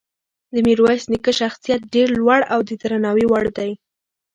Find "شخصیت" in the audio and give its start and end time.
1.39-1.81